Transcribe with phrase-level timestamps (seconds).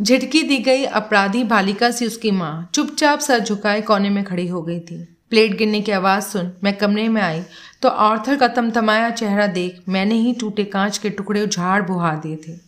[0.00, 4.62] झिटकी दी गई अपराधी बालिका सी उसकी माँ चुपचाप सर झुकाए कोने में खड़ी हो
[4.62, 4.96] गई थी।
[5.30, 7.42] प्लेट गिरने की आवाज़ सुन मैं कमरे में आई
[7.82, 12.36] तो ऑर्थर का तमतमाया चेहरा देख मैंने ही टूटे कांच के टुकड़े उझाड़ बुहा दिए
[12.36, 12.58] थे।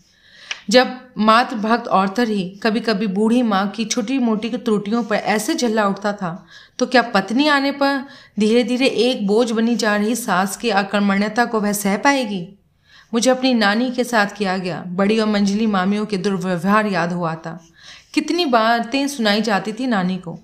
[0.71, 5.55] जब मात्र भक्त ऑर्थर ही कभी कभी बूढ़ी माँ की छोटी मोटी त्रुटियों पर ऐसे
[5.55, 6.47] झल्ला उठता था
[6.79, 8.05] तो क्या पत्नी आने पर
[8.41, 12.47] धीरे धीरे एक बोझ बनी जा रही सास की आक्रमण्यता को वह सह पाएगी?
[13.13, 17.35] मुझे अपनी नानी के साथ किया गया। बड़ी और मंजली मामियों के दुर्व्यवहार याद हुआ
[17.35, 17.59] था।
[18.15, 20.39] कितनी बातें सुनाई जाती थी नानी को।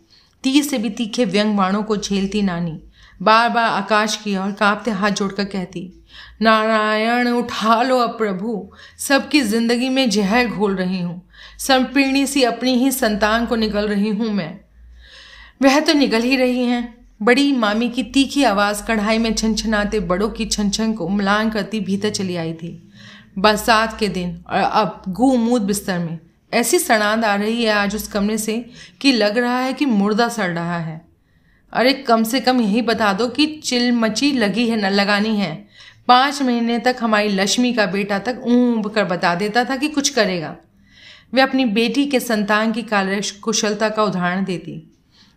[0.45, 2.79] तीर से भी तीखे व्यंग बाणों को झेलती नानी।
[3.23, 6.05] बार बार आकाश की और कांपते हाथ जोड़कर कहती,
[6.43, 11.21] नारायण, उठा लो अब प्रभु। सबकी ज़िंदगी में जहर घोल रही हूँ।
[11.59, 14.61] संपीर्णी सी अपनी ही संतान को निकल रही हूँ मैं।
[15.63, 20.29] वह तो निकल ही रही हैं। बड़ी मामी की तीखी आवाज़ कढ़ाई में छनछनाते बड़ों
[20.29, 22.93] की छन को मलान करती भीतर चली आई थी।
[23.39, 26.19] बरसात के दिन, और अब गुमूद बिस्तर में।
[26.53, 28.71] ऐसी सड़ांद आ रही है आज उस कमरे से
[29.01, 31.07] कि लग रहा है कि मुर्दा सड़ रहा है।
[31.73, 35.69] अरे कम से कम यही बता दो कि चिल मची लगी है, न लगानी है।
[36.09, 40.09] पाँच महीने तक हमारी लक्ष्मी का बेटा तक ऊँब कर बता देता था कि कुछ
[40.09, 40.57] करेगा।
[41.35, 44.92] वे अपनी बेटी के संतान की कार्य कुशलता का उदाहरण देती।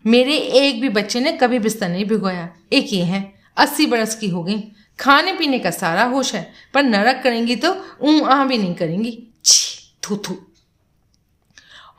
[0.05, 4.29] मेरे एक भी बच्चे ने कभी बिस्तर नहीं भिगोया। एक ये है, अस्सी बरस की
[4.29, 4.59] हो गई।
[4.99, 9.17] खाने पीने का सारा होश है, पर नरक करेंगी तो ऊँ आ भी नहीं करेंगी।
[9.45, 10.37] छी, थू थू।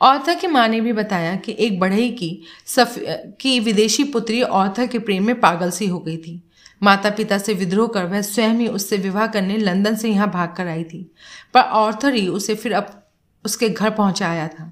[0.01, 2.95] ऑर्थर की माँ ने भी बताया कि एक बढ़ई की सफ,
[3.41, 6.41] की विदेशी पुत्री ऑर्थर के प्रेम में पागल सी हो गई थी।
[6.83, 10.53] माता पिता से विद्रोह कर वह स्वयं ही उससे विवाह करने लंदन से यहाँ भाग
[10.55, 11.11] कर आई थी।
[11.53, 13.07] पर ऑर्थर ही उसे फिर अब
[13.45, 14.71] उसके घर पहुँचाया था।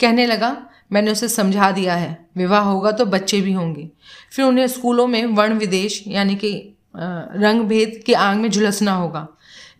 [0.00, 0.50] कहने लगा
[0.90, 3.88] मैंने उसे समझा दिया है। विवाह होगा तो बच्चे भी होंगे।
[4.32, 6.52] फिर उन्हें स्कूलों में वर्ण विदेश, यानी कि
[6.94, 9.26] रंग भेद के आंग में झुलसना होगा।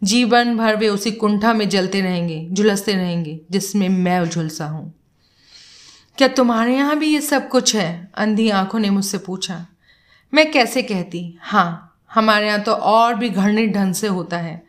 [0.03, 4.93] जीवन भर वे उसी कुंठा में जलते रहेंगे, झुलसते रहेंगे, जिसमें मैं झुलसा हूँ।
[6.19, 8.11] क्या तुम्हारे यहाँ भी ये सब कुछ है?
[8.15, 9.67] अंधी आँखों ने मुझसे पूछा।
[10.33, 11.39] मैं कैसे कहती?
[11.41, 14.63] हाँ हमारे यहाँ तो और भी घृणित ढंग से होता है।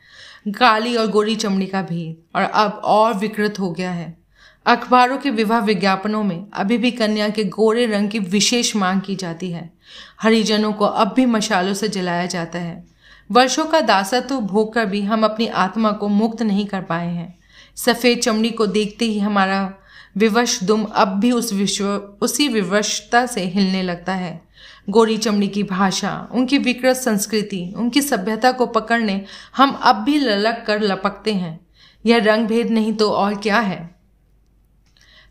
[0.50, 4.18] काली और गोरी चमड़ी का भेद, और अब और विकृत हो गया है।
[4.68, 9.16] अखबारों के विवाह विज्ञापनों में अभी भी कन्या के गोरे रंग की विशेष मांग की
[9.16, 9.74] जाती है।
[10.22, 12.88] हरिजनों को अब भी मशालों से जलाया जाता है।
[13.32, 17.40] वर्षों का दासत्व भोग कर भी हम अपनी आत्मा को मुक्त नहीं कर पाए हैं।
[17.76, 19.74] सफ़ेद चमड़ी को देखते ही हमारा
[20.18, 21.86] विवश दुम अब भी उस विश्व,
[22.22, 24.42] उसी विवशता से हिलने लगता है।
[24.90, 29.26] गोरी चमड़ी की भाषा, उनकी विकृत संस्कृति, उनकी सभ्यता को पकड़ने
[29.58, 31.60] हम अब भी ललक कर लपकते हैं।
[32.06, 33.97] यह रंग भेद नहीं तो और क्या है?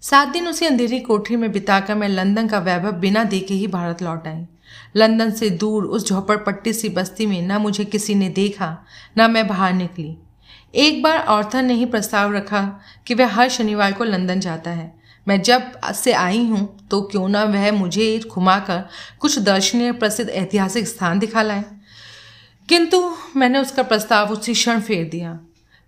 [0.03, 4.03] सात दिन उसी अंधेरी कोठरी में बिताकर मैं लंदन का वैभव बिना देखे ही भारत
[4.03, 4.45] लौट आई।
[4.97, 8.77] लंदन से दूर उस झोपड़पट्टी सी बस्ती में ना मुझे किसी ने देखा,
[9.17, 10.17] ना मैं बाहर निकली।
[10.75, 12.63] एक बार ऑर्थर ने ही प्रस्ताव रखा
[13.07, 14.93] कि वह हर शनिवार को लंदन जाता है।
[15.27, 18.85] मैं जब से आई हूँ तो क्यों ना वह मुझे घुमाकर
[19.21, 21.65] कुछ दर्शनीय प्रसिद्ध ऐतिहासिक स्थान दिखा लाए।
[22.69, 23.03] किंतु
[23.37, 25.39] मैंने उसका प्रस्ताव उसी क्षण फेर दिया।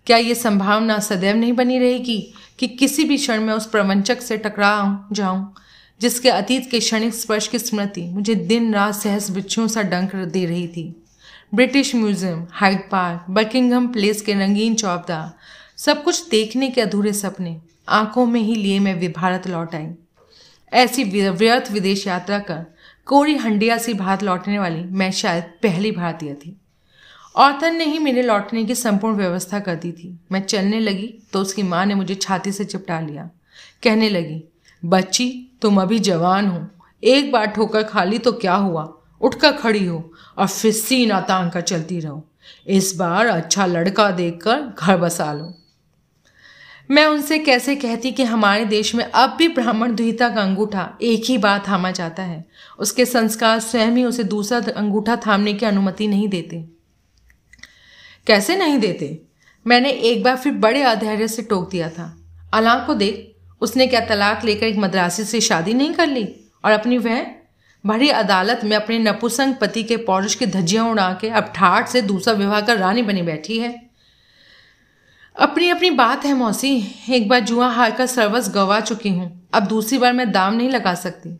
[0.09, 2.17] क्या ये संभावना सदैव नहीं बनी रहेगी
[2.59, 5.53] कि किसी भी क्षण में उस प्रवंचक से टकरा जाऊँ,
[6.01, 10.45] जिसके अतीत के क्षणिक स्पर्श की स्मृति मुझे दिन रात सहस बिच्छुओं सा डंक दे
[10.45, 10.83] रही थी।
[11.55, 15.33] British Museum, Hyde Park Buckingham Place के रंगीन चौपदा,
[15.77, 17.55] सब कुछ देखने के अधूरे सपने,
[17.89, 19.87] आँखों में ही लिए मैं भारत लौट आई।
[20.71, 22.65] ऐसी व्यर्थ विदेश यात्रा कर
[23.07, 26.58] कोरी हंडिया सी भारत लौटने वाली मैं शायद पहली भारतीय थी।
[27.39, 31.41] औरतन ने ही मेरे लौटने की संपूर्ण व्यवस्था कर दी थी। मैं चलने लगी तो
[31.41, 33.29] उसकी माँ ने मुझे छाती से चिपटा लिया।
[33.83, 34.43] कहने लगी,
[34.83, 36.65] बच्ची, तुम अभी जवान हो।
[37.03, 38.83] एक बार ठोकर खा ली तो क्या हुआ?
[39.21, 42.23] उठकर खड़ी हो और फिर सीना तांग कर चलती रहो।
[42.67, 45.53] इस बार अच्छा लड़का देखकर घर बसा लो।
[46.89, 51.23] मैं उनसे कैसे कहती कि हमारे देश में अब भी ब्राह्मण दुहिता का अंगूठा एक
[51.25, 52.45] ही बार थामा जाता है?
[52.79, 56.78] उसके संस्कार स्वयं ही उसे दूसरा अंगूठा थामने की अनुमति नहीं देते।
[58.29, 59.21] कैसे नहीं देते?
[59.67, 62.17] मैंने एक बार फिर बड़े अधैर्य से टोक दिया था।
[62.53, 66.51] अलाक को देख, उसने क्या तलाक लेकर एक मद्रासी से शादी नहीं कर ली?
[66.65, 67.27] और अपनी वह
[67.85, 72.01] भरी अदालत में अपने नपुसंग पति के पौरुष की धज्जियाँ उड़ा के अब ठाठ से
[72.01, 73.89] दूसरा विवाह कर रानी बनी बैठी है।
[75.35, 79.63] अपनी अपनी बात है मौसी, एक बार जुआ हार कर सर्वस गवा चुकी हूँ। अब
[79.63, 81.39] दूसरी बार मैं दाम नहीं लगा सकती।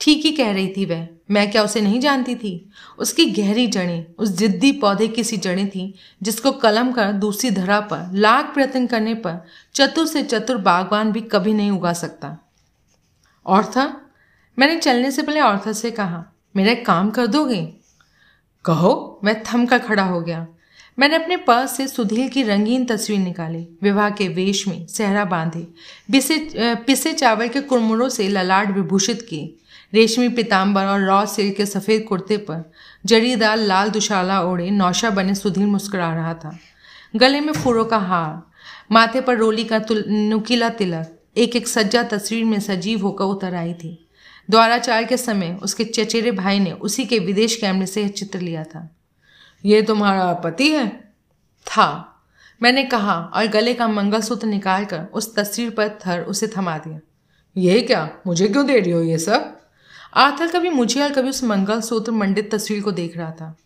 [0.00, 2.70] ठीक ही कह रही थी वह। मैं क्या उसे नहीं जानती थी?
[2.98, 7.80] उसकी गहरी जड़ें, उस जिद्दी पौधे की सी जड़ें थी, जिसको कलम कर दूसरी धरा
[7.82, 9.44] पर लाख प्रयत्न करने पर
[9.74, 12.36] चतुर से चतुर बागवान भी कभी नहीं उगा सकता।
[13.46, 13.86] और था
[14.58, 17.62] मैंने चलने से पहले औरथा से कहा, मेरा एक काम कर दोगे?
[18.64, 20.46] कहो, मैं थम कर खड़ा हो गया।
[20.98, 25.66] मैंने अपने पर्स से सुधील की रंगीन तस्वीर निकाली, विवाह के वेश में सहरा बांधे
[26.10, 29.54] पिसे चावल के कुरमुरों से ललाट विभूषित किए
[29.94, 32.72] रेशमी पिताम्बर और रॉ सिल्क के सफ़ेद कुर्ते पर
[33.06, 36.58] जरीदार लाल दुशाला ओढ़े नौशा बने सुधीर मुस्कुरा रहा था।
[37.16, 38.42] गले में फूरों का हार,
[38.92, 43.74] माथे पर रोली का नुकीला तिलक एक एक सज्जा तस्वीर में सजीव होकर उतर आई
[43.74, 44.08] थी।
[44.50, 48.64] द्वाराचार के समय उसके चचेरे भाई ने उसी के विदेश कैमरे से यह चित्र लिया
[48.64, 48.96] था।
[49.64, 50.88] ये तुम्हारा पति है?
[51.66, 52.14] था।
[52.62, 57.00] मैंने कहा और गले का मंगलसूत्र निकालकर उस तस्वीर पर थर उसे थमा दिया।
[57.56, 58.10] ये क्या?
[58.26, 59.57] मुझे क्यों दे रही हो ये सब?
[60.12, 63.56] आर्थर कभी मुझे और कभी उस मंगलसूत्र मंडित तस्वीर को देख रहा था।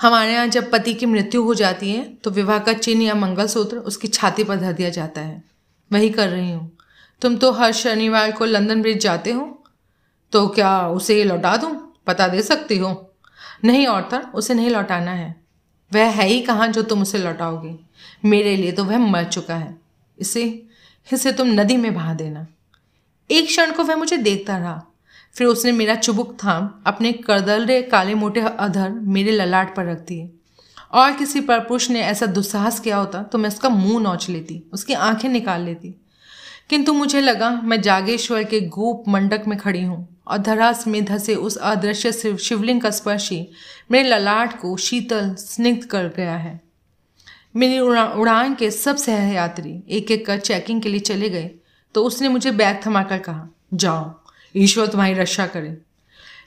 [0.00, 3.76] हमारे यहाँ जब पति की मृत्यु हो जाती है तो विवाह का चिन्ह या मंगलसूत्र
[3.78, 5.42] उसकी छाती पर धर दिया जाता है।
[5.90, 6.70] वही कर रही हूँ।
[7.22, 9.64] तुम तो हर शनिवार को लंदन ब्रिज जाते हो।
[10.32, 11.74] तो क्या उसे लौटा दूँ?
[12.06, 12.90] पता दे सकती हो।
[13.64, 15.34] नहीं औरतर उसे नहीं लौटाना है।
[15.92, 17.74] वह है ही कहाँ जो तुम उसे लौटाओगे?
[18.24, 19.76] मेरे लिए तो वह मर चुका है।
[20.18, 20.44] इसे
[21.08, 22.46] इसे तुम नदी में बहा देना।
[23.30, 24.82] एक क्षण को वह मुझे देखता रहा।
[25.36, 30.30] फिर उसने मेरा चुबुक थाम अपने करदलरे काले मोटे अधर मेरे ललाट पर रख दिए।
[30.92, 34.92] और किसी परपुरुष ने ऐसा दुस्साहस किया होता तो मैं उसका मुँह नोच लेती उसकी
[34.94, 35.94] आँखें निकाल लेती।
[36.70, 41.34] किंतु मुझे लगा मैं जागेश्वर के गोप मंडक में खड़ी हूँ और धरास में धसे
[41.34, 43.46] उस अदृश्य शिवलिंग का स्पर्श ही
[43.90, 46.60] मेरे ललाट को शीतल स्निग्ध कर गया है।
[47.56, 51.50] मेरी उड़ा, उड़ान के सब सहयात्री एक एक कर चेकिंग के लिए चले गए।
[51.96, 54.12] तो उसने मुझे बैग थमाकर कहा, जाओ,
[54.54, 55.76] ईश्वर तुम्हारी रक्षा करे।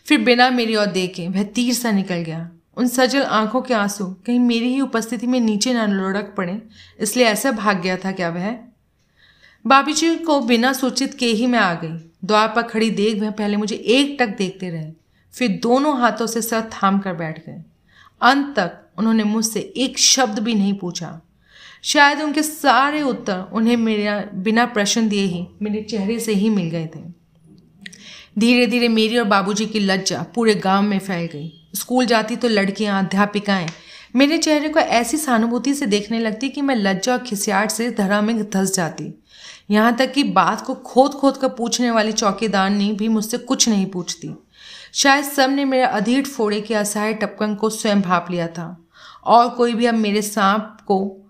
[0.06, 4.06] फिर बिना मेरी ओर देखे, वह तीर सा निकल गया। उन सजल आँखों के आँसू
[4.26, 6.62] कहीं मेरी ही उपस्थिति में नीचे न लुढ़क पड़े,
[7.00, 8.52] इसलिए ऐसा भाग गया था क्या वह?
[9.66, 13.32] बाबी जी को बिना सूचित के ही मैं आ गई। द्वार पर खड़ी देख वह
[13.32, 14.92] पहले मुझे एक टक देखते रहे,
[15.34, 17.64] फिर दोनों हाथों से सर थाम कर बैठ गए।
[18.22, 21.20] अंत तक उन्होंने मुझसे एक शब्द भी नहीं पूछा।
[21.84, 26.70] शायद उनके सारे उत्तर उन्हें मेरा बिना प्रश्न दिए ही, मेरे चेहरे से ही मिल
[26.70, 27.00] गए थे।
[28.40, 32.48] धीरे धीरे मेरी और बाबूजी की लज्जा पूरे गाँव में फैल गई। स्कूल जाती तो
[32.48, 33.68] लड़कियाँ, अध्यापिकाएँ
[34.16, 38.22] मेरे चेहरे को ऐसी सहानुभूति से देखने लगती कि मैं लज्जा और खिसियाट से धरा
[38.22, 39.24] में धस जाती।
[39.72, 43.70] यहाँ तक कि बात को खोद खोद कर पूछने वाली चौकीदार ने भी मुझसे कुछ
[43.70, 44.30] नहीं पूछती।
[44.94, 48.88] शायद सबने मेरे अधीर फोड़े के असहाय टपकन को स्वयं भाप लिया था।
[49.24, 51.26] और कोई भी अब मेरे सांप को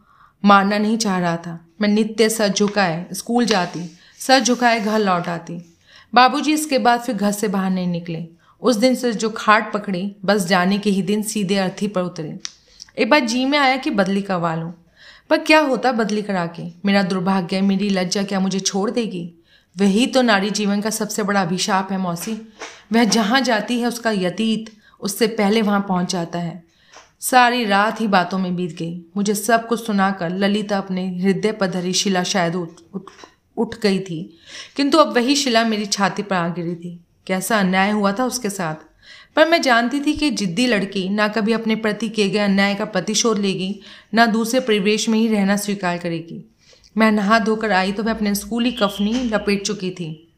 [0.46, 5.28] मारना नहीं चाह रहा था। मैं नित्य सर झुकाए, स्कूल जाती, सर झुकाए घर लौट
[5.28, 5.76] आती।
[6.14, 8.28] बाबूजी इसके बाद फिर घर से बाहर नहीं निकले।
[8.62, 12.40] उस दिन से जो खाट पकड़ी, बस जाने के ही दिन सीधे अर्थी पर उतरे।
[12.98, 14.74] एक बार जी में आया कि बदली करवा लूँ।
[15.30, 16.64] पर क्या होता बदली करा के?
[16.86, 19.34] मेरा दुर्भाग्य मेरी लज्जा क्या मुझे छोड़ देगी?
[19.78, 22.54] वही तो नारी जीवन का सबसे बड़ा अभिशाप है, मौसी।
[22.94, 24.72] वह जहाँ जाती है, उसका यतीत
[25.02, 26.69] उससे पहले वहाँ पहुँच जाता है।
[27.22, 31.68] सारी रात ही बातों में बीत गई। मुझे सब कुछ सुनाकर ललिता अपने हृदय पर
[31.68, 33.02] धरी शिला शायद उठ उठ
[33.58, 34.38] उठ गई थी।
[34.76, 38.50] किंतु अब वही शिला मेरी छाती पर आ गिरी थी। कैसा अन्याय हुआ था उसके
[38.50, 38.76] साथ?
[39.36, 42.86] पर मैं जानती थी कि जिद्दी लड़की ना कभी अपने प्रति किए गए अन्याय का
[42.86, 43.80] प्रतिशोध लेगी,
[44.14, 46.50] ना दूसरे परिवेश में ही रहना स्वीकार करेगी।
[46.98, 50.34] मैं नहा धोकर आई तो मैं अपने स्कूली कफनी लपेट चुकी थी।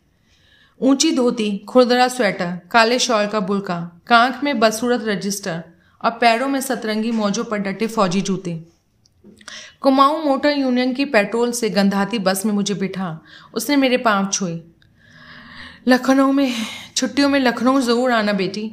[0.82, 5.64] ऊँची धोती, खुरदरा स्वेटर, काले शॉल का बुलका, कांख में बदसूरत रजिस्टर
[6.04, 8.64] और पैरों में सतरंगी मौजों पर डटे फौजी जूते।
[9.82, 13.22] कुमाऊं मोटर यूनियन की पेट्रोल से गंधाती बस में मुझे बिठा।
[13.54, 14.62] उसने मेरे पाँव छुए।
[15.88, 16.54] लखनऊ में,
[16.96, 18.72] छुट्टियों में लखनऊ ज़रूर आना बेटी।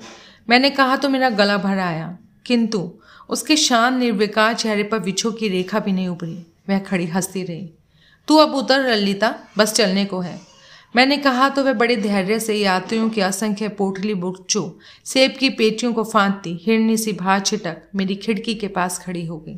[0.50, 2.92] मैंने कहा तो मेरा गला भर आया। किंतु
[3.28, 7.70] उसके शान निर्विकार चेहरे पर विछो की रेखा भी नहीं उभरी। वह खड़ी हंसती रही।
[8.28, 10.47] तू अब उतर ललिता बस चलने को है।
[10.95, 15.92] मैंने कहा तो वह बड़े धैर्य से यात्रियों की असंख्य पोटली बुच्चो, सेब की पेटियों
[15.92, 19.57] को फांदती हिरनी सी भार छिटक मेरी खिड़की के पास खड़ी हो गई।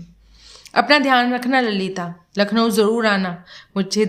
[0.74, 3.32] अपना ध्यान रखना, ललिता। लखनऊ ज़रूर आना।
[3.76, 4.06] मुझे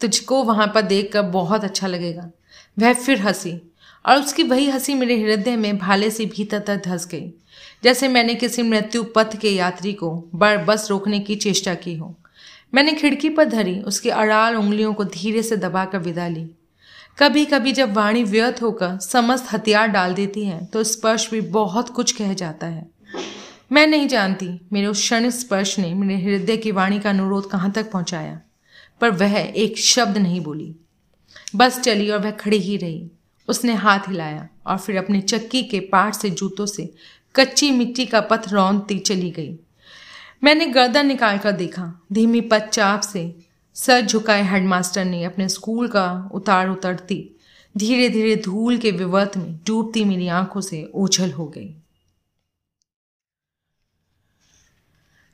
[0.00, 2.30] तुझको वहाँ पर देख कर बहुत अच्छा लगेगा
[2.78, 3.52] वह फिर हँसी,
[4.04, 7.32] और उसकी वही हँसी मेरे हृदय में भाले से भीतर तक धस गई।
[7.84, 12.14] जैसे मैंने किसी मृत्यु पथ के यात्री को बड़ बस रोकने की चेष्टा की हो।
[12.74, 16.48] मैंने खिड़की पर धरी, उसकी अड़ाल उंगलियों को धीरे से दबाकर विदा ली।
[17.18, 21.88] कभी कभी जब वाणी व्यर्थ होकर समस्त हथियार डाल देती है तो स्पर्श भी बहुत
[21.88, 22.86] कुछ कह जाता है।
[23.72, 27.70] मैं नहीं जानती, मेरे उस क्षण स्पर्श ने मेरे हृदय की वाणी का अनुरोध कहाँ
[27.72, 28.40] तक पहुँचाया,
[29.00, 30.74] पर वह एक शब्द नहीं बोली।
[31.56, 33.10] बस चली और वह खड़ी ही रही।
[33.48, 36.92] उसने हाथ हिलाया और फिर अपने चक्की के पाट से जूतों से
[37.34, 39.56] कच्ची मिट्टी का पथ रौंदती चली गई।
[40.44, 43.34] मैंने गर्दन निकाल कर देखा, धीमी पच्चाप से
[43.76, 47.22] सर झुकाए हेडमास्टर ने अपने स्कूल का उतार उतरती।
[47.74, 51.74] धीरे धीरे धूल के विवर्त में डूबती मेरी आँखों से ओझल हो गई।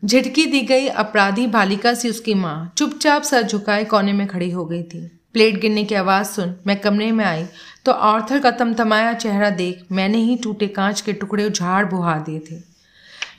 [0.02, 4.64] झिटकी दी गई अपराधी बालिका से उसकी माँ चुपचाप सर झुकाए कोने में खड़ी हो
[4.64, 7.44] गई थी। प्लेट गिरने की आवाज़ सुन मैं कमरे में आई
[7.84, 12.40] तो ऑर्थर का तमतमाया चेहरा देख मैंने ही टूटे कांच के टुकड़े उझाड़ बुहा दिए
[12.40, 12.60] थे।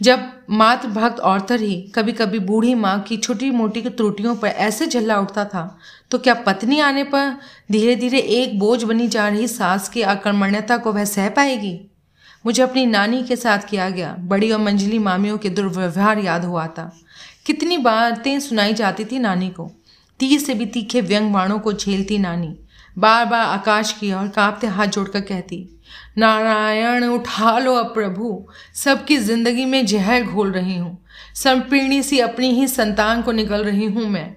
[0.02, 4.88] जब मात्र भक्त ऑर्थर ही कभी कभी बूढ़ी माँ की छोटी मोटी त्रुटियों पर ऐसे
[4.88, 5.78] झल्ला उठता था
[6.12, 7.38] तो क्या पत्नी आने पर
[7.72, 11.80] धीरे धीरे एक बोझ बनी जा रही सास की आक्रमण्यता को वह सह पाएगी?
[12.46, 16.68] मुझे अपनी नानी के साथ किया गया, बड़ी और मंजली मामियों के दुर्व्यवहार याद हुआ
[16.68, 16.92] था।
[17.46, 19.72] कितनी बातें सुनाई जाती थी नानी को।
[20.20, 22.56] तीर से भी तीखे व्यंग बाणों को झेलती नानी
[22.98, 25.77] बार बार आकाश की और कांपते हाथ जोड़कर कहती
[26.18, 32.52] नारायण, उठा लो अब प्रभु। सबकी ज़िंदगी में जहर घोल रही हूँ। संपीर्णी सी अपनी
[32.52, 34.36] ही संतान को निकल रही हूँ मैं।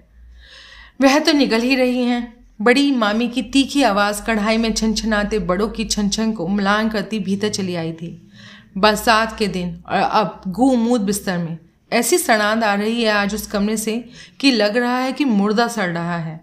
[1.01, 5.69] वह तो निकल ही रही हैं। बड़ी मामी की तीखी आवाज़ कढ़ाई में छनछनाते बड़ों
[5.69, 8.31] की छन को मलान करती भीतर चली आई थी।
[8.79, 11.59] बरसात के दिन, और अब गुमूद बिस्तर में।
[11.93, 14.05] ऐसी सड़ांद आ रही है आज उस कमरे से
[14.41, 16.41] कि लग रहा है कि मुर्दा सड़ रहा है।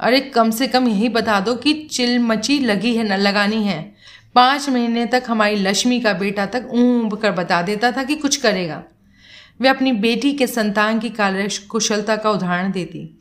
[0.00, 3.94] अरे कम से कम यही बता दो कि चिलमची लगी है, न लगानी है।
[4.38, 8.36] पाँच महीने तक हमारी लक्ष्मी का बेटा तक ऊँब कर बता देता था कि कुछ
[8.36, 8.82] करेगा।
[9.60, 13.18] वे अपनी बेटी के संतान की कार्य कुशलता का उदाहरण देती।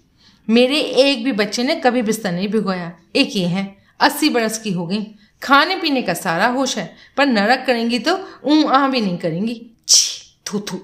[0.49, 4.71] मेरे एक भी बच्चे ने कभी बिस्तर नहीं भिगोया। एक ये है, अस्सी बरस की
[4.71, 5.01] हो गई।
[5.41, 9.61] खाने पीने का सारा होश है, पर नरक करेंगी तो ऊँ आ भी नहीं करेंगी।
[9.87, 10.79] छी, थू थू।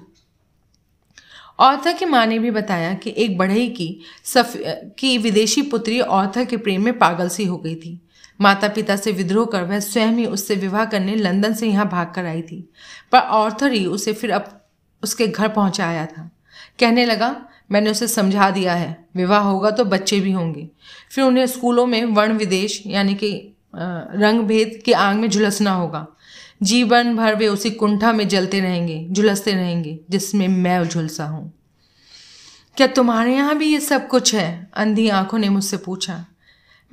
[1.58, 4.52] औथा की माँ ने भी बताया कि एक बढ़ई की सफ,
[4.98, 8.03] की विदेशी पुत्री औथा के प्रेम में पागल सी हो गई थी।
[8.40, 12.12] माता पिता से विद्रोह कर वह स्वयं ही उससे विवाह करने लंदन से यहाँ भाग
[12.14, 12.60] कर आई थी।
[13.12, 14.48] पर ऑर्थर ही उसे फिर अब
[15.02, 16.30] उसके घर पहुँचाया था।
[16.80, 17.34] कहने लगा,
[17.72, 20.68] मैंने उसे समझा दिया है। विवाह होगा तो बच्चे भी होंगे।
[21.10, 23.32] फिर उन्हें स्कूलों में वर्ण विदेश यानी कि
[23.74, 26.06] रंग भेद के आंग में झुलसना होगा।
[26.62, 31.52] जीवन भर वे उसी कुंठा में जलते रहेंगे, झुलसते रहेंगे, जिसमें मैं झुलसा हूँ।
[32.76, 34.70] क्या तुम्हारे यहाँ भी ये सब कुछ है?
[34.74, 36.24] अंधी आँखों ने मुझसे पूछा।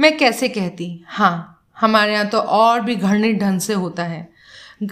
[0.02, 1.06] मैं कैसे कहती?
[1.08, 4.30] हाँ हमारे यहाँ तो और भी घृणित ढंग से होता है।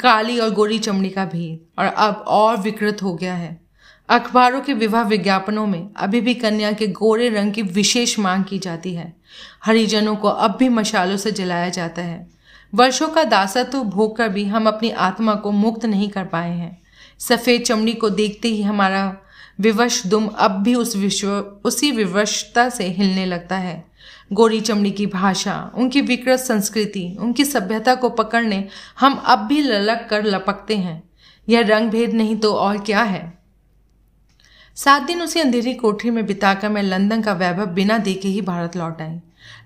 [0.01, 3.62] काली और गोरी चमड़ी का भेद, और अब और विकृत हो गया है।
[4.10, 8.60] अखबारों के विवाह विज्ञापनों में अभी भी कन्या के गोरे रंग की विशेष मांग की
[8.60, 9.13] जाती है।
[9.66, 12.30] हरिजनों को अब भी मशालों से जलाया जाता है।
[12.75, 16.82] वर्षों का दासत्व भोग कर भी हम अपनी आत्मा को मुक्त नहीं कर पाए हैं।
[17.20, 19.18] सफ़ेद चमड़ी को देखते ही हमारा
[19.60, 21.30] विवश दुम अब भी उस विश्व,
[21.66, 23.88] उसी विवशता से हिलने लगता है।
[24.33, 28.67] गोरी चमड़ी की भाषा, उनकी विकृत संस्कृति, उनकी सभ्यता को पकड़ने
[29.00, 31.03] हम अब भी ललक कर लपकते हैं।
[31.50, 33.39] यह रंग भेद नहीं तो और क्या है?
[34.75, 38.75] सात दिन उसी अंधेरी कोठरी में बिताकर मैं लंदन का वैभव बिना देखे ही भारत
[38.75, 39.19] लौट आई।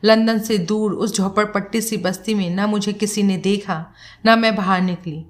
[0.04, 3.86] लंदन से दूर उस झोपड़पट्टी सी बस्ती में ना मुझे किसी ने देखा,
[4.26, 5.26] ना मैं बाहर निकली।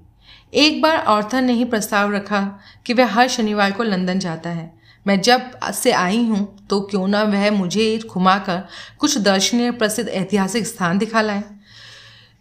[0.54, 4.83] एक बार ऑर्थर ने ही प्रस्ताव रखा कि वह हर शनिवार को लंदन जाता है।
[5.06, 8.62] मैं जब से आई हूँ तो क्यों ना वह मुझे घुमाकर
[8.98, 11.42] कुछ दर्शनीय प्रसिद्ध ऐतिहासिक स्थान दिखा लाए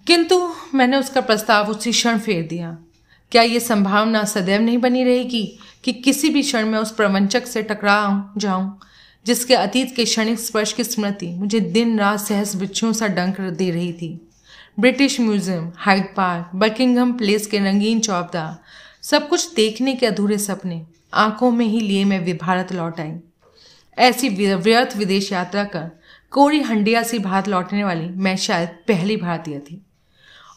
[0.08, 0.39] किंतु
[0.74, 2.77] मैंने उसका प्रस्ताव उसी क्षण फेर दिया।
[3.32, 5.46] क्या ये संभावना सदैव नहीं बनी रहेगी
[5.84, 8.79] कि किसी भी क्षण में उस प्रवंचक से टकरा जाऊँ,
[9.25, 13.70] जिसके अतीत के क्षणिक स्पर्श की स्मृति मुझे दिन रात सहस बिच्छुओं सा डंक दे
[13.72, 14.20] रही थी?
[14.79, 18.58] British Museum, Hyde Park Buckingham Place के रंगीन चौपदा,
[19.01, 20.82] सब कुछ देखने के अधूरे सपने
[21.13, 23.13] आँखों में ही लिए मैं भारत लौट आई।
[23.98, 25.89] ऐसी व्यर्थ विदेश यात्रा कर
[26.32, 29.82] कोरी हंडिया सी भारत लौटने वाली मैं शायद पहली भारतीय थी।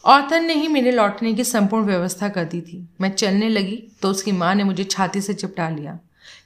[0.03, 4.09] औरतन ने ही मेरे लौटने की संपूर्ण व्यवस्था कर दी थी। मैं चलने लगी तो
[4.09, 5.97] उसकी माँ ने मुझे छाती से चिपटा लिया।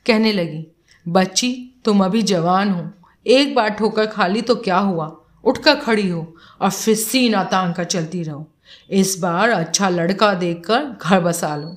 [0.06, 0.66] कहने लगी,
[1.06, 2.90] बच्ची, तुम अभी जवान हो।
[3.26, 5.08] एक बार ठोकर खा ली तो क्या हुआ?
[5.44, 8.48] उठकर खड़ी हो और फिर सीना तांग कर चलती रहो।
[8.90, 11.76] इस बार अच्छा लड़का देखकर घर बसा लो।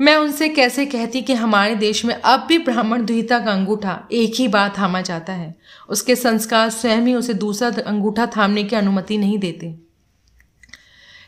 [0.00, 4.34] मैं उनसे कैसे कहती कि हमारे देश में अब भी ब्राह्मण दुहिता का अंगूठा एक
[4.34, 5.54] ही बार थामा जाता है?
[5.88, 9.78] उसके संस्कार स्वयं ही उसे दूसरा अंगूठा थामने की अनुमति नहीं देते।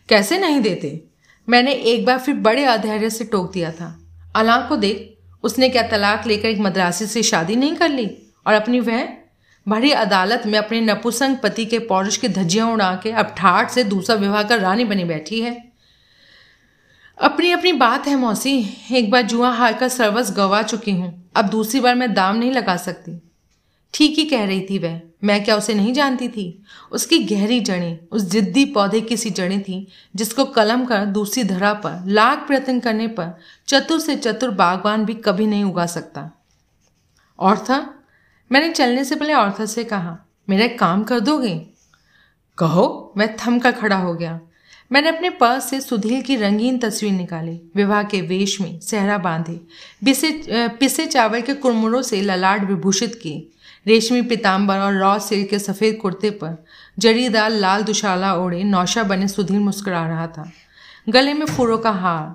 [0.08, 1.04] कैसे नहीं देते?
[1.48, 4.00] मैंने एक बार फिर बड़े अधैर्य से टोक दिया था।
[4.36, 8.32] अलाक को देख, उसने क्या तलाक लेकर एक मद्रासी से शादी नहीं कर ली?
[8.46, 9.08] और अपनी वह
[9.68, 13.84] भरी अदालत में अपने नपुसंग पति के पौरुष की धज्जियाँ उड़ा के अब ठाठ से
[13.84, 15.69] दूसरा विवाह कर रानी बनी बैठी है।
[17.20, 21.44] अपनी अपनी बात है मौसी। एक बार जुआ हार कर सर्वस गवा चुकी हूँ। अब
[21.44, 23.22] दूसरी बार मैं दाम नहीं लगा सकती।
[23.94, 26.62] ठीक ही कह रही थी वह। मैं क्या उसे नहीं जानती थी?
[26.92, 29.86] उसकी गहरी जड़ें, उस जिद्दी पौधे की सी जड़ें थीं,
[30.16, 35.14] जिसको कलम कर दूसरी धरा पर, लाख प्रयत्न करने पर चतुर से चतुर बागवान भी
[35.14, 36.30] कभी नहीं उगा सकता।
[37.38, 38.04] और था
[38.52, 41.66] मैंने चलने से पहले औरथा से कहा, मेरा काम कर दोगे?
[42.58, 44.40] कहो, मैं थम कर खड़ा हो गया।
[44.90, 49.52] मैंने अपने पर्स से सुधील की रंगीन तस्वीर निकाली, विवाह के वेश में सहरा बांधे,
[50.04, 50.30] पिसे
[50.80, 53.48] पिसे चावल के कुरमुरों से ललाट विभूषित किए
[53.86, 56.56] रेशमी पिताम्बर और रॉ सिल्क के सफ़ेद कुर्ते पर
[56.98, 60.50] जरीदार लाल दुशाला ओढ़े नौशा बने सुधीर मुस्कुरा रहा था।
[61.08, 62.34] गले में फूरों का हार,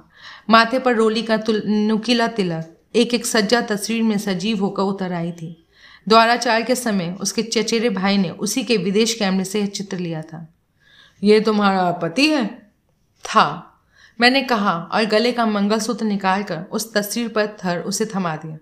[0.49, 5.31] माथे पर रोली का नुकीला तिलक एक एक सज्जा तस्वीर में सजीव होकर उतर आई
[5.31, 5.55] थी।
[6.07, 10.47] द्वाराचार के समय उसके चचेरे भाई ने उसी के विदेश कैमरे से चित्र लिया था।
[11.25, 12.45] ये तुम्हारा पति है?
[13.23, 13.71] था।
[14.19, 18.57] मैंने कहा, और गले का मंगलसूत्र निकालकर उस तस्वीर पर थर, उसे थमा दिया।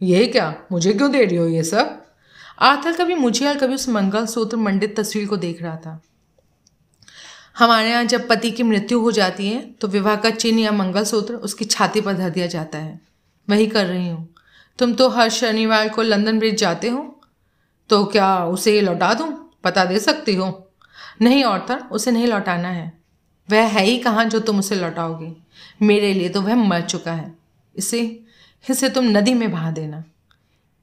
[0.00, 0.54] ये क्या?
[0.72, 1.98] मुझे क्यों दे रही हो ये सब?
[2.58, 6.00] आर्थर कभी मुझे और कभी उस मंगलसूत्र मंडित तस्वीर को देख रहा था।
[7.58, 11.34] हमारे यहाँ जब पति की मृत्यु हो जाती है तो विवाह का चिन्ह या मंगलसूत्र
[11.34, 13.00] उसकी छाती पर धर दिया जाता है।
[13.48, 14.34] वही कर रही हूँ।
[14.78, 17.20] तुम तो हर शनिवार को लंदन ब्रिज जाते हो।
[17.90, 19.28] तो क्या उसे लौटा दूँ?
[19.64, 20.71] पता दे सकती हो?
[21.20, 22.92] नहीं औरतर उसे नहीं लौटाना है।
[23.50, 25.36] वह है ही कहाँ जो तुम उसे लौटाओगे?
[25.82, 27.34] मेरे लिए तो वह मर चुका है।
[27.76, 28.20] इसे
[28.70, 30.04] इसे तुम नदी में बहा देना।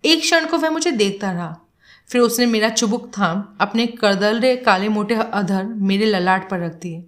[0.05, 1.59] एक क्षण को वह मुझे देखता रहा।
[2.07, 7.05] फिर उसने मेरा चुबुक थाम, अपने करदलरे काले मोटे अधर मेरे ललाट पर रख दिए।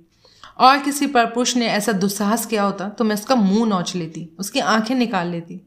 [0.57, 4.29] और किसी पर पुरुष ने ऐसा दुस्साहस किया होता तो मैं उसका मुँह नोच लेती,
[4.39, 5.61] उसकी आँखें निकाल लेती।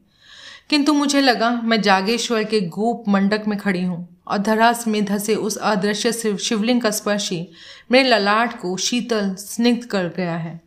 [0.69, 5.35] किंतु मुझे लगा मैं जागेश्वर के गोप मंडक में खड़ी हूँ और धरास में धसे
[5.35, 7.47] उस अदृश्य शिवलिंग का स्पर्श ही
[7.91, 10.59] मेरे ललाट को शीतल स्निग्ध कर गया है।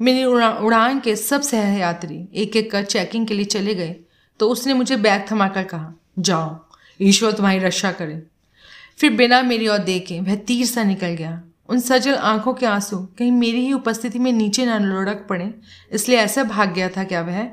[0.00, 3.94] मेरी उड़ा, उड़ान के सब सहयात्री एक एक कर चेकिंग के लिए चले गए
[4.40, 6.58] तो उसने मुझे बैग थमाकर कहा जाओ
[7.00, 8.22] ईश्वर तुम्हारी रक्षा करे।
[8.98, 12.98] फिर बिना मेरी ओर देखे वह तीर सा निकल गया। उन सजल आँखों के आँसू
[13.18, 15.54] कहीं मेरी ही उपस्थिति में नीचे न लुढ़क पड़े
[15.92, 17.46] इसलिए ऐसा भाग गया था क्या वह?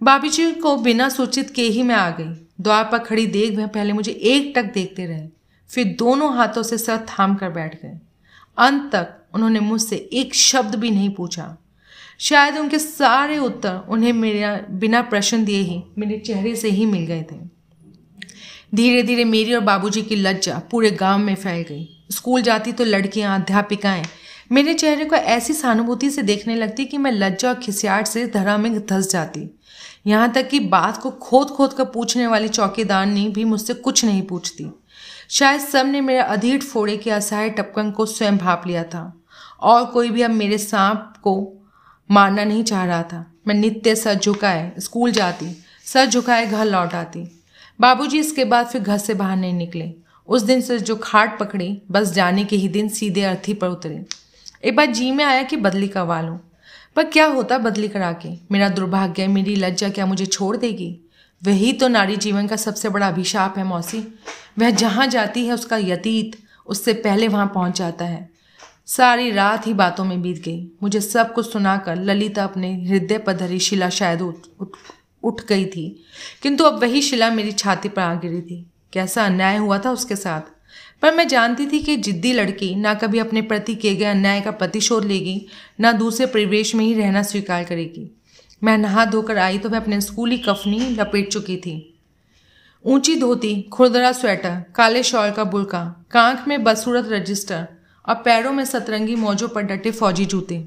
[0.00, 2.24] बाबी जी को बिना सूचित के ही मैं आ गई।
[2.60, 5.26] द्वार पर खड़ी देख वह पहले मुझे एक टक देखते रहे,
[5.70, 7.98] फिर दोनों हाथों से सर थाम कर बैठ गए।
[8.58, 11.56] अंत तक उन्होंने मुझसे एक शब्द भी नहीं पूछा।
[12.20, 17.06] शायद उनके सारे उत्तर उन्हें मेरा बिना प्रश्न दिए ही, मेरे चेहरे से ही मिल
[17.06, 17.36] गए थे।
[18.74, 22.84] धीरे धीरे मेरी और बाबूजी की लज्जा पूरे गाँव में फैल गई। स्कूल जाती तो
[22.84, 24.04] लड़कियाँ, अध्यापिकाएँ
[24.52, 28.56] मेरे चेहरे को ऐसी सहानुभूति से देखने लगती कि मैं लज्जा और खिसियाट से धरा
[28.58, 29.40] में धस जाती।
[30.06, 34.04] यहाँ तक कि बात को खोद खोद कर पूछने वाली चौकीदार ने भी मुझसे कुछ
[34.04, 34.70] नहीं पूछती।
[35.30, 39.12] शायद सबने मेरे अधीर फोड़े के असहाय टपकन को स्वयं भाप लिया था,
[39.60, 41.36] और कोई भी अब मेरे सांप को
[42.10, 45.46] मारना नहीं चाह रहा था। मैं नित्य सर झुकाए, स्कूल जाती,
[45.86, 47.26] सर झुकाए घर लौट आती।
[47.80, 49.92] बाबूजी इसके बाद फिर घर से बाहर नहीं निकले।
[50.28, 54.04] उस दिन से जो खाट पकड़ी, बस जाने के ही दिन सीधे अर्थी पर उतरे।
[54.64, 56.38] एक बार जी में आया कि बदली करवा लूँ
[56.96, 58.28] पर क्या होता बदली करा के?
[58.52, 61.00] मेरा दुर्भाग्य मेरी लज्जा क्या मुझे छोड़ देगी?
[61.44, 64.20] वही तो नारी जीवन का सबसे बड़ा अभिशाप है, मौसी।
[64.58, 68.30] वह जहाँ जाती है, उसका यतीत उससे पहले वहाँ पहुँच जाता है।
[68.86, 73.32] सारी रात ही बातों में बीत गई। मुझे सब कुछ सुनाकर ललिता अपने हृदय पर
[73.32, 74.68] धरी शिला शायद उठ उठ
[75.22, 76.04] उठ गई थी।
[76.42, 80.16] किंतु अब वही शिला मेरी छाती पर आ गिरी थी। कैसा अन्याय हुआ था उसके
[80.16, 80.53] साथ?
[81.02, 84.50] पर मैं जानती थी कि जिद्दी लड़की ना कभी अपने प्रति किए गए अन्याय का
[84.50, 85.46] प्रतिशोध लेगी,
[85.80, 88.10] ना दूसरे परिवेश में ही रहना स्वीकार करेगी।
[88.62, 91.90] मैं नहा धोकर आई तो वह अपने स्कूली कफनी लपेट चुकी थी।
[92.84, 97.66] ऊँची धोती, खुरदरा स्वेटर, काले शॉल का बुलका, कांख में बदसूरत रजिस्टर
[98.08, 100.64] और पैरों में सतरंगी मौजों पर डटे फौजी जूते।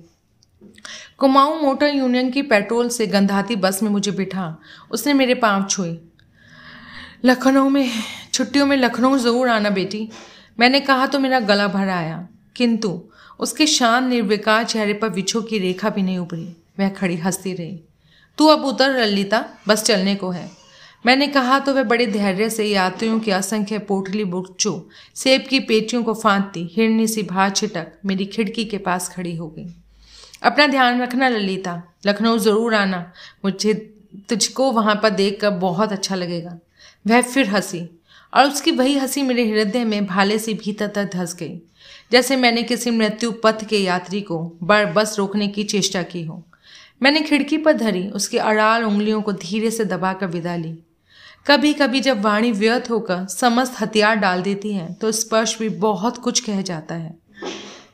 [1.18, 4.58] कुमाऊं मोटर यूनियन की पेट्रोल से गंधाती बस में मुझे बिठा।
[4.92, 5.98] उसने मेरे पाँव छुए।
[7.26, 7.92] लखनऊ में
[8.38, 10.10] छुट्टियों में लखनऊ ज़रूर आना बेटी।
[10.60, 13.02] मैंने कहा तो मेरा गला भर आया। किंतु
[13.40, 17.80] उसके शान निर्विकार चेहरे पर विछो की रेखा भी नहीं उभरी। वह खड़ी हंसती रही।
[18.38, 20.52] तू अब उतर ललिता, बस चलने को है।
[21.06, 26.04] मैंने कहा तो वह बड़े धैर्य से यात्रियों की असंख्य पोटली बुच्चो सेब की पेटियों
[26.04, 29.66] को फांदती हिरनी सी भार छिटक मेरी खिड़की के पास खड़ी हो गई।
[30.44, 33.12] अपना ध्यान रखना ललिता, लखनऊ ज़रूर आना।
[33.46, 33.74] मुझे
[34.30, 36.60] तुझको वहाँ पर देख कर बहुत अच्छा लगेगा।
[37.08, 37.97] वह फिर हँसी।
[38.38, 41.62] और उसकी वही हँसी मेरे हृदय में भाले से भीतर तक धस गई।
[42.12, 46.44] जैसे मैंने किसी मृत्यु पथ के यात्री को बड़ बस रोकने की चेष्टा की हो।
[47.04, 50.78] मैंने खिड़की पर धरी, उसकी अड़ाल उंगलियों को धीरे से दबाकर विदा ली।
[51.48, 56.18] कभी कभी जब वाणी व्यर्थ होकर समस्त हथियार डाल देती है तो स्पर्श भी बहुत
[56.18, 57.16] कुछ कह जाता है।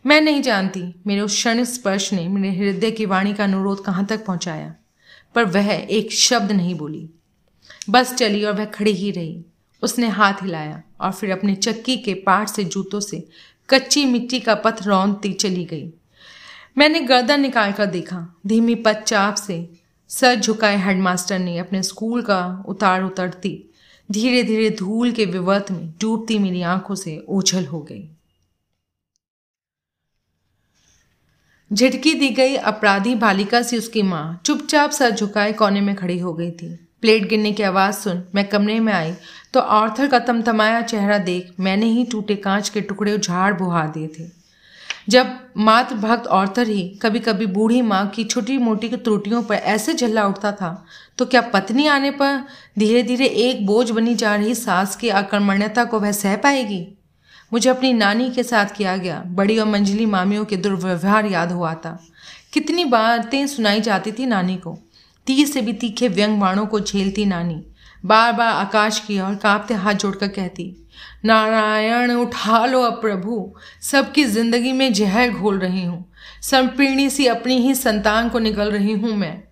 [0.06, 4.06] मैं नहीं जानती, मेरे उस क्षण स्पर्श ने मेरे हृदय की वाणी का अनुरोध कहाँ
[4.06, 4.74] तक पहुँचाया,
[5.36, 7.10] पर वह एक शब्द नहीं बोली।
[7.90, 9.46] बस चली और वह खड़ी ही रही।
[9.84, 13.28] उसने हाथ हिलाया और फिर अपने चक्की के पाट से जूतों से
[13.70, 15.92] कच्ची मिट्टी का पथ रौंदती चली गई।
[16.78, 19.70] मैंने गर्दन निकाल कर देखा, धीमी पच्चाप से
[20.10, 23.60] सर झुकाए हेडमास्टर ने अपने स्कूल का उतार उतरती
[24.10, 28.10] धीरे धीरे धूल के विवर्त में डूबती मेरी आँखों से ओझल हो गई।
[31.72, 36.34] झटकी दी गई अपराधी बालिका से उसकी माँ चुपचाप सर झुकाए कोने में खड़ी हो
[36.34, 39.14] गई थी। प्लेट गिरने की आवाज़ सुन मैं कमरे में आई
[39.54, 44.08] तो ऑर्थर का तमतमाया चेहरा देख मैंने ही टूटे कांच के टुकड़े झाड़ बुहा दिए
[44.10, 44.30] थे।
[45.10, 49.94] जब मात्र भक्त औरतर ही कभी कभी बूढ़ी माँ की छोटी मोटी त्रुटियों पर ऐसे
[49.94, 50.86] झल्ला उठता था
[51.18, 52.44] तो क्या पत्नी आने पर
[52.80, 56.88] धीरे धीरे एक बोझ बनी जा रही सास की आक्रमण्यता को वह सह पाएगी?
[57.54, 61.74] मुझे अपनी नानी के साथ किया गया, बड़ी और मंजली मामियों के दुर्व्यवहार याद हुआ
[61.76, 62.00] था।
[62.54, 64.78] कितनी बातें सुनाई जाती थी नानी को।
[65.28, 67.62] तीस से भी तीखे व्यंग बाणों को झेलती नानी।
[68.04, 70.66] बार बार आकाश की और कांपते हाथ जोड़कर कहती,
[71.26, 76.06] नारायण, उठा लो अब प्रभु। सबकी ज़िंदगी में जहर घोल रही हूँ।
[76.42, 79.44] संपीर्णी सी अपनी ही संतान को निकल रही हूँ मैं।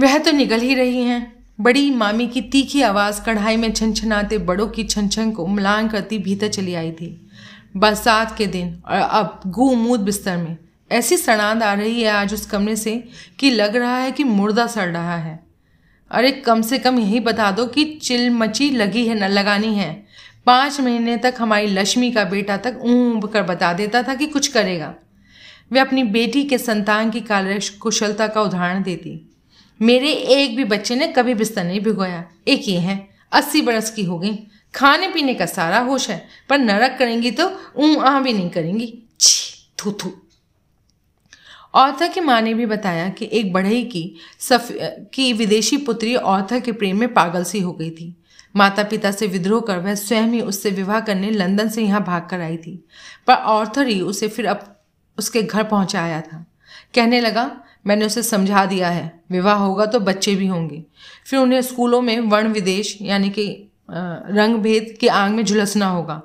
[0.00, 4.66] वह तो निकल ही रही हैं। बड़ी मामी की तीखी आवाज़ कढ़ाई में छनछनाते बड़ों
[4.68, 7.08] की छन छन को मलान करती भीतर चली आई थी।
[7.76, 10.56] बरसात के दिन और अब गूमूद बिस्तर में।
[10.90, 12.96] ऐसी सड़ांद आ रही है आज उस कमरे से
[13.38, 15.47] कि लग रहा है कि मुर्दा सड़ रहा है।
[16.10, 20.06] अरे कम से कम यही बता दो कि चिलमची लगी है, न लगानी है।
[20.46, 24.48] पाँच महीने तक हमारी लक्ष्मी का बेटा तक ऊँब कर बता देता था कि कुछ
[24.48, 24.94] करेगा।
[25.72, 29.20] वे अपनी बेटी के संतान की कार्य कुशलता का उदाहरण देती।
[29.80, 34.04] मेरे एक भी बच्चे ने कभी बिस्तर नहीं भिगोया। एक ये है, अस्सी बरस की
[34.04, 34.38] हो गई
[34.74, 38.92] खाने पीने का सारा होश है, पर नरक करेंगी तो ऊँ आह भी नहीं करेंगी।
[39.20, 40.12] छी, थू थू।
[41.74, 44.68] औथा की माँ ने भी बताया कि एक बढ़ई की सफ,
[45.14, 48.14] की विदेशी पुत्री औथा के प्रेम में पागल सी हो गई थी।
[48.56, 52.26] माता पिता से विद्रोह कर वह स्वयं ही उससे विवाह करने लंदन से यहाँ भाग
[52.30, 52.76] कर आई थी।
[53.26, 54.64] पर ऑर्थर ही उसे फिर अब
[55.18, 56.44] उसके घर पहुँचाया था।
[56.94, 57.50] कहने लगा,
[57.86, 60.84] मैंने उसे समझा दिया है। विवाह होगा तो बच्चे भी होंगे।
[61.26, 63.46] फिर उन्हें स्कूलों में वर्ण विदेश यानी कि
[63.90, 66.22] रंग भेद के आंग में झुलसना होगा।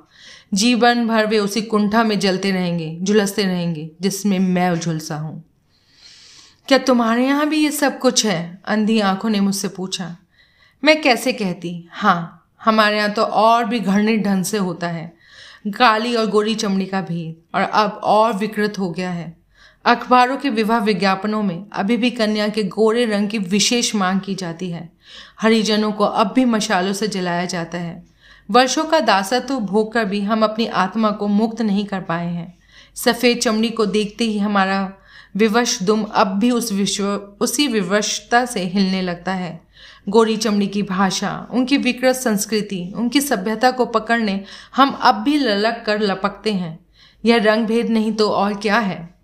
[0.54, 5.44] जीवन भर वे उसी कुंठा में जलते रहेंगे, झुलसते रहेंगे, जिसमें मैं झुलसा हूँ।
[6.68, 8.62] क्या तुम्हारे यहाँ भी ये सब कुछ है?
[8.64, 10.16] अंधी आँखों ने मुझसे पूछा।
[10.84, 11.88] मैं कैसे कहती?
[11.92, 15.12] हाँ हमारे यहाँ तो और भी घृणित ढंग से होता है।
[15.78, 19.36] काली और गोरी चमड़ी का भेद, और अब और विकृत हो गया है।
[19.84, 24.34] अखबारों के विवाह विज्ञापनों में अभी भी कन्या के गोरे रंग की विशेष मांग की
[24.34, 24.92] जाती है।
[25.40, 28.13] हरिजनों को अब भी मशालों से जलाया जाता है।
[28.50, 32.58] वर्षों का दासत्व भोग कर भी हम अपनी आत्मा को मुक्त नहीं कर पाए हैं।
[32.94, 34.92] सफ़ेद चमड़ी को देखते ही हमारा
[35.36, 37.04] विवश दुम अब भी उस विश्व,
[37.40, 39.60] उसी विवशता से हिलने लगता है।
[40.08, 44.44] गोरी चमड़ी की भाषा, उनकी विकृत संस्कृति, उनकी सभ्यता को पकड़ने
[44.76, 46.86] हम अब भी ललक कर लपकते हैं।
[47.24, 49.14] यह रंग भेद नहीं तो और क्या है?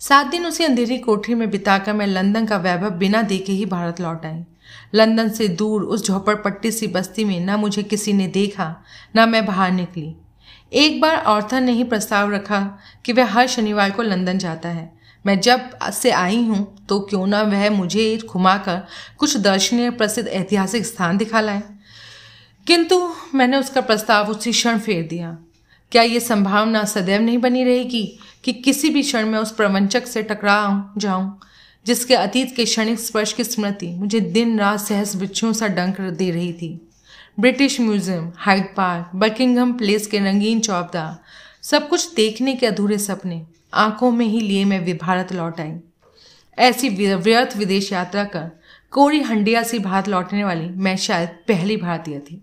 [0.00, 4.00] सात दिन उसी अंधेरी कोठरी में बिताकर मैं लंदन का वैभव बिना देखे ही भारत
[4.00, 4.44] लौट आई।
[4.94, 8.74] लंदन से दूर उस झोपड़पट्टी सी बस्ती में न मुझे किसी ने देखा,
[9.16, 10.14] न मैं बाहर निकली।
[10.72, 12.60] एक बार ऑर्थर ने ही प्रस्ताव रखा
[13.04, 14.90] कि वह हर शनिवार को लंदन जाता है।
[15.24, 18.82] मैं जब से आई हूँ तो क्यों ना वह मुझे घुमाकर
[19.18, 21.62] कुछ दर्शनीय प्रसिद्ध ऐतिहासिक स्थान दिखा लाए
[22.66, 22.98] किंतु
[23.34, 25.36] मैंने उसका प्रस्ताव उसी क्षण फेर दिया।
[25.92, 28.04] क्या ये संभावना सदैव नहीं बनी रहेगी
[28.44, 31.40] कि कि किसी भी क्षण में उस प्रवंचक से टकरा जाऊँ
[31.86, 36.30] जिसके अतीत के क्षणिक स्पर्श की स्मृति मुझे दिन रात सहस बिच्छुओं सा डंक दे
[36.30, 36.88] रही थी।
[37.40, 41.18] British Museum, Hyde Park Buckingham Place के रंगीन चौपदा,
[41.62, 43.42] सब कुछ देखने के अधूरे सपने,
[43.74, 45.72] आँखों में ही लिए मैं भारत लौट आई।
[46.58, 48.50] ऐसी व्यर्थ विदेश यात्रा कर
[48.92, 52.40] कोरी हंडिया से भारत लौटने वाली मैं शायद पहली भारतीय थी।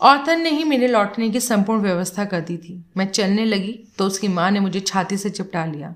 [0.00, 4.06] औरतन ने ही मेरे लौटने की संपूर्ण व्यवस्था कर दी थी। मैं चलने लगी तो
[4.06, 5.94] उसकी माँ ने मुझे छाती से चिपटा लिया।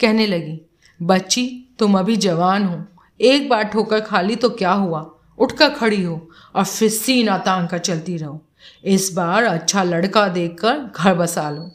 [0.00, 0.60] कहने लगी,
[1.00, 2.84] बच्ची तुम अभी जवान हो।
[3.20, 5.10] एक बार ठोकर खा ली तो क्या हुआ?
[5.38, 8.46] उठकर खड़ी हो और फिर सीना तांग कर चलती रहो।
[8.84, 11.70] इस बार अच्छा लड़का देखकर घर बसा लो।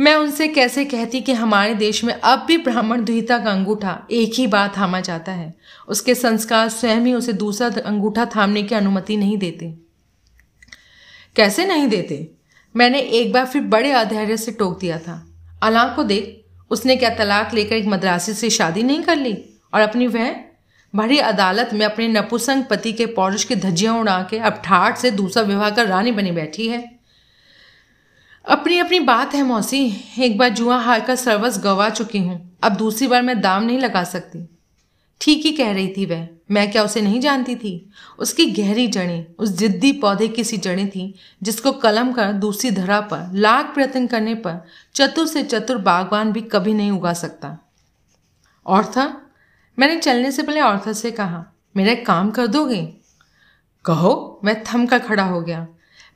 [0.00, 4.34] मैं उनसे कैसे कहती कि हमारे देश में अब भी ब्राह्मण द्विता का अंगूठा एक
[4.34, 5.54] ही बार थामा जाता है?
[5.88, 9.78] उसके संस्कार स्वयं ही उसे दूसरा अंगूठा थामने की अनुमति नहीं देते।
[11.36, 12.32] कैसे नहीं देते?
[12.76, 15.26] मैंने एक बार फिर बड़े अधैर्य से टोक दिया था।
[15.62, 19.60] अलाक को देख उसने क्या तलाक लेकर एक मद्रासी से शादी नहीं कर ली?
[19.74, 20.34] और अपनी वह
[20.94, 25.10] भरी अदालत में अपने नपुसंग पति के पौरुष की धज्जियाँ उड़ा के अब ठाठ से
[25.10, 27.00] दूसरा विवाह कर रानी बनी बैठी है।
[28.44, 32.76] अपनी अपनी बात है मौसी, एक बार जुआ हार कर सर्वस गवा चुकी हूँ। अब
[32.76, 34.55] दूसरी बार मैं दाम नहीं लगा सकती।
[35.20, 37.90] ठीक ही कह रही थी वह। मैं क्या उसे नहीं जानती थी?
[38.18, 43.00] उसकी गहरी जड़ें, उस जिद्दी पौधे की सी जड़ें थी, जिसको कलम कर दूसरी धरा
[43.00, 47.58] पर, लाख प्रयत्न करने पर चतुर से चतुर बागवान भी कभी नहीं उगा सकता।
[48.66, 49.06] और था
[49.78, 51.44] मैंने चलने से पहले औरथा से कहा,
[51.76, 52.82] मेरा काम कर दोगे?
[53.84, 55.66] कहो मैं थम कर खड़ा हो गया।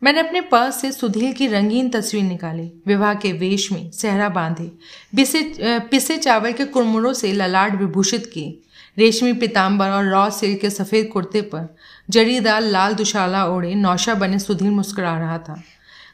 [0.02, 4.70] मैंने अपने पर्स से सुधील की रंगीन तस्वीर निकाली, विवाह के वेश में सहरा बांधे,
[5.16, 5.42] पिसे
[5.90, 8.58] पिसे चावल के कुरमुरों से ललाट विभूषित किए
[8.98, 11.76] रेशमी पिताम्बर और रॉ सिल्क के सफ़ेद कुर्ते पर
[12.10, 15.62] जरीदार लाल दुशाला ओढ़े नौशा बने सुधीर मुस्कुरा रहा था।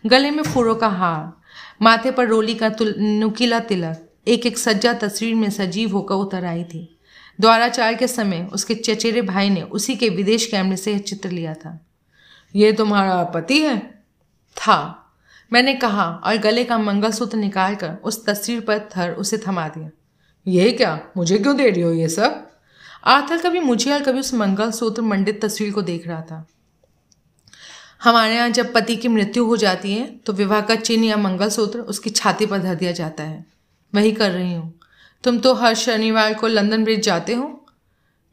[0.07, 1.33] गले में फूरों का हार,
[1.83, 6.65] माथे पर रोली का नुकीला तिलक एक एक सज्जा तस्वीर में सजीव होकर उतर आई
[6.65, 6.99] थी।
[7.41, 11.87] द्वाराचार के समय उसके चचेरे भाई ने उसी के विदेश कैमरे से चित्र लिया था।
[12.57, 13.79] ये तुम्हारा पति है?
[14.57, 15.03] था।
[15.53, 19.91] मैंने कहा और गले का मंगलसूत्र निकालकर उस तस्वीर पर थर उसे थमा दिया।
[20.47, 21.01] ये क्या?
[21.17, 22.46] मुझे क्यों दे रही हो ये सब?
[23.07, 26.47] आर्थर कभी मुझे और कभी उस मंगलसूत्र मंडित तस्वीर को देख रहा था।
[28.05, 31.81] हमारे यहाँ जब पति की मृत्यु हो जाती है तो विवाह का चिन्ह या मंगलसूत्र
[31.81, 33.45] उसकी छाती पर धर दिया जाता है।
[33.93, 34.73] वही कर रही हूँ।
[35.25, 37.49] तुम तो हर शनिवार को लंदन ब्रिज जाते हो।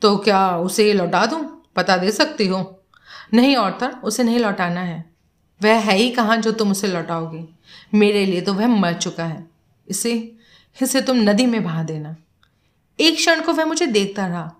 [0.01, 1.41] तो क्या उसे लौटा दूँ?
[1.75, 2.86] पता दे सकती हो।
[3.33, 5.03] नहीं औरतर उसे नहीं लौटाना है।
[5.62, 7.45] वह है ही कहाँ जो तुम उसे लौटाओगे?
[7.93, 9.45] मेरे लिए तो वह मर चुका है।
[9.88, 10.13] इसे
[10.77, 12.15] इसे तुम नदी में बहा देना।
[12.99, 14.51] एक क्षण को वह मुझे देखता रहा।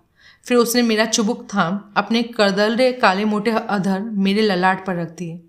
[0.46, 5.40] फिर उसने मेरा चुबुक थाम अपने करदलरे काले मोटे अधर मेरे ललाट पर रख दिए।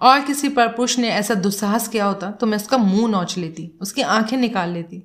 [0.00, 4.02] और किसी परपुरुष ने ऐसा दुस्साहस किया होता तो मैं उसका मुँह नोच लेती उसकी
[4.02, 5.02] आँखें निकाल लेती।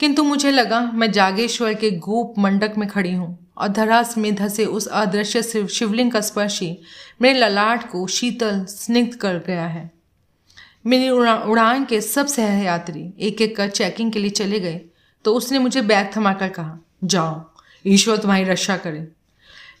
[0.00, 4.64] किंतु मुझे लगा मैं जागेश्वर के गोप मंडक में खड़ी हूँ और धरास में धसे
[4.66, 6.76] उस अदृश्य शिवलिंग का स्पर्श ही
[7.22, 9.90] मेरे ललाट को शीतल स्निग्ध कर गया है।
[10.86, 14.80] मेरी उड़ा, उड़ान के सब सहयात्री एक एक कर चेकिंग के लिए चले गए
[15.24, 17.53] तो उसने मुझे बैग थमाकर कहा जाओ।
[17.84, 19.06] ईश्वर तुम्हारी रक्षा करे।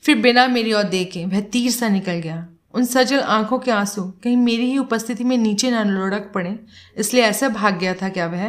[0.04, 4.02] फिर बिना मेरी ओर देखे, वह तीर सा निकल गया। उन सजल आँखों के आँसू
[4.22, 6.58] कहीं मेरी ही उपस्थिति में नीचे न लुढ़क पड़े,
[6.96, 8.48] इसलिए ऐसा भाग गया था क्या वह?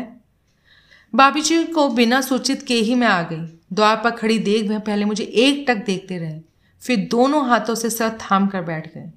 [1.14, 4.80] बाबी जी को बिना सूचित के ही मैं आ गई। द्वार पर खड़ी देख वह
[4.80, 6.40] पहले मुझे एक टक देखते रहे,
[6.82, 9.12] फिर दोनों हाथों से सर थाम कर बैठ गए।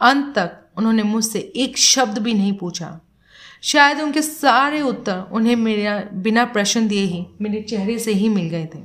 [0.00, 2.98] अंत तक उन्होंने मुझसे एक शब्द भी नहीं पूछा।
[3.62, 8.48] शायद उनके सारे उत्तर उन्हें मेरा बिना प्रश्न दिए ही, मेरे चेहरे से ही मिल
[8.48, 8.78] गए थे।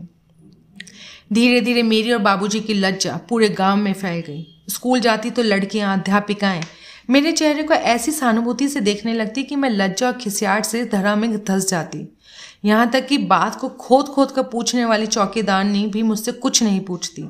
[1.33, 5.41] धीरे धीरे मेरी और बाबूजी की लज्जा पूरे गाँव में फैल गई। स्कूल जाती तो
[5.41, 6.63] लड़कियाँ, अध्यापिकाएँ
[7.09, 11.15] मेरे चेहरे को ऐसी सहानुभूति से देखने लगती कि मैं लज्जा और खिसियाट से धरा
[11.15, 12.17] में धस जाती।
[12.65, 16.79] यहाँ तक कि बात को खोद खोद कर पूछने वाली चौकीदारनी भी मुझसे कुछ नहीं
[16.79, 17.25] पूछती।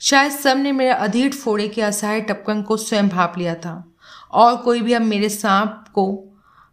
[0.00, 3.94] शायद सबने मेरे अधीर फोड़े के असहाय टपकन को स्वयं भाप लिया था।
[4.32, 6.24] और कोई भी अब मेरे सांप को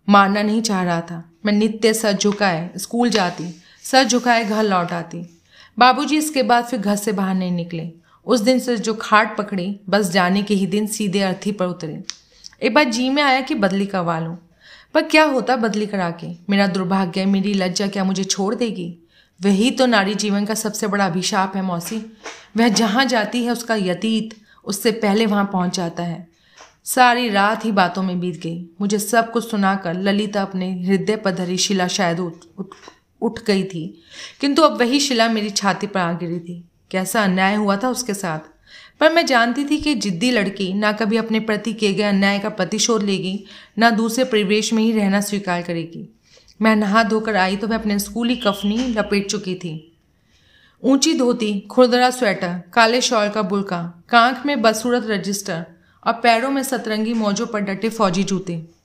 [0.09, 4.91] मारना नहीं चाह रहा था। मैं नित्य सर झुकाए, स्कूल जाती, सर झुकाए घर लौट
[4.91, 5.37] आती।
[5.77, 7.91] बाबूजी इसके बाद फिर घर से बाहर नहीं निकले।
[8.25, 12.03] उस दिन से जो खाट पकड़ी, बस जाने के ही दिन सीधे अर्थी पर उतरे।
[12.61, 14.37] एक बार जी में आया कि बदली करवा लूँ
[14.93, 16.27] पर क्या होता बदली करा के?
[16.49, 18.97] मेरा दुर्भाग्य मेरी लज्जा क्या मुझे छोड़ देगी?
[19.39, 21.97] वही तो नारी जीवन का सबसे बड़ा अभिशाप है, मौसी।
[22.57, 26.27] वह जहाँ जाती है, उसका यतीत उससे पहले वहाँ पहुँच जाता है।
[26.83, 31.31] सारी रात ही बातों में बीत गई। मुझे सब कुछ सुनाकर ललिता अपने हृदय पर
[31.31, 32.75] धरी शिला शायद उठ उठ
[33.21, 34.01] उठ गई थी।
[34.41, 38.13] किंतु अब वही शिला मेरी छाती पर आ गिरी थी। कैसा अन्याय हुआ था उसके
[38.13, 38.39] साथ?
[38.99, 42.49] पर मैं जानती थी कि जिद्दी लड़की ना कभी अपने प्रति किए गए अन्याय का
[42.49, 43.45] प्रतिशोध लेगी,
[43.77, 46.15] ना दूसरे परिवेश में ही रहना स्वीकार करेगी।
[46.61, 49.97] मैं नहा धोकर आई तो मैं अपने स्कूली कफनी लपेट चुकी थी।
[50.83, 55.65] ऊँची धोती, खुरदरा स्वेटर, काले शॉल का बुलका, कांख में बदसूरत रजिस्टर
[56.07, 58.80] और पैरों में सतरंगी मौजों पर डटे फौजी जूते।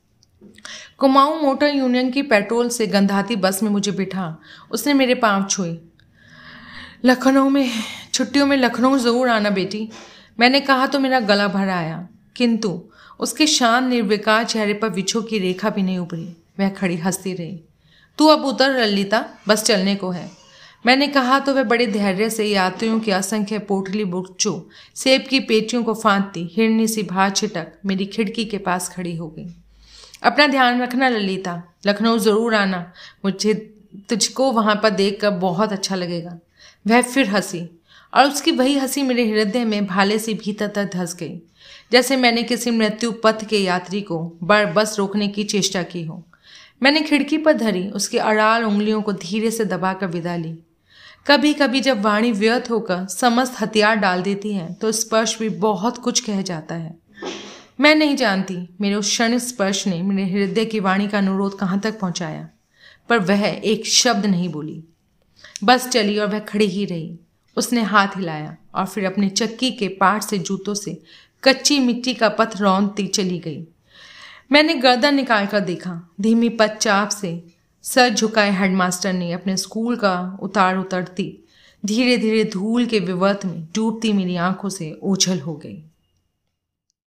[0.99, 5.79] कुमाऊं मोटर यूनियन की पेट्रोल से गंधाती बस में मुझे बिठा। उसने मेरे पाँव छुए।
[7.05, 7.71] लखनऊ में,
[8.15, 9.89] छुट्टियों में लखनऊ ज़रूर आना बेटी।
[10.41, 12.83] मैंने कहा तो मेरा गला भर आया। किंतु
[13.21, 17.61] उसके शान निर्विकार चेहरे पर विछो की रेखा भी नहीं उभरी। वह खड़ी हंसती रही।
[18.19, 20.31] तू अब उतर ललिता, बस चलने को है।
[20.87, 25.83] मैंने कहा तो वह बड़े धैर्य से यात्रियों की असंख्य पोटली बुच्चो सेब की पेटियों
[25.83, 29.47] को फांदती, हिरनी सी भार छिटक मेरी खिड़की के पास खड़ी हो गई।
[30.23, 32.93] अपना ध्यान रखना, ललिता। लखनऊ ज़रूर आना।
[33.25, 33.55] मुझे
[34.09, 36.39] तुझको वहाँ पर देख कर बहुत अच्छा लगेगा।
[36.87, 37.69] वह फिर हँसी।
[38.13, 41.41] और उसकी वही हँसी मेरे हृदय में भाले से भीतर तक धस गई।
[41.93, 46.23] जैसे मैंने किसी मृत्यु पथ के यात्री को बड़ बस रोकने की चेष्टा की हो।
[46.83, 50.59] मैंने खिड़की पर धरी, उसकी अड़ाल उंगलियों को धीरे से दबाकर विदा ली।
[51.27, 55.99] कभी कभी जब वाणी व्यर्थ होकर समस्त हथियार डाल देती है तो स्पर्श भी बहुत
[55.99, 56.95] कुछ कह जाता है।
[57.81, 61.81] मैं नहीं जानती, मेरे उस क्षण स्पर्श ने मेरे हृदय की वाणी का अनुरोध कहाँ
[61.81, 62.49] तक पहुँचाया,
[63.09, 64.85] पर वह एक शब्द नहीं बोली।
[65.65, 67.19] बस चली और वह खड़ी ही रही।
[67.57, 71.03] उसने हाथ हिलाया और फिर अपने चक्की के पाट से जूतों से
[71.45, 73.67] कच्ची मिट्टी का पथ रौंदती चली गई।
[74.53, 77.45] मैंने गर्दन निकाल कर देखा। धीमी पच्चाप से
[77.83, 81.45] सर झुकाए हेडमास्टर ने अपने स्कूल का उतार उतरती।
[81.87, 85.83] धीरे धीरे धूल के विवर्त में डूबती मेरी आँखों से ओझल हो गई।